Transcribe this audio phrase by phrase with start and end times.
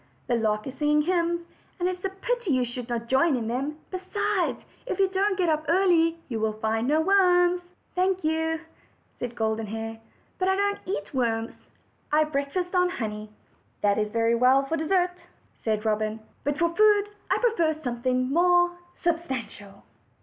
[0.25, 1.41] The lark is sing ing hymns,
[1.79, 5.37] and it is a pity you should not join in them; besides, if you don't
[5.37, 7.61] get up early you will find no worms."
[7.93, 8.59] "Thank you,"
[9.19, 9.99] said Goluen Hair,
[10.39, 11.53] "but I don't eat worms;
[12.11, 13.29] I breakfast on honey."
[13.81, 15.11] "That's very well for dessert,"
[15.63, 18.71] said Robin; "but for food I prefer something more
[19.03, 19.83] substantial."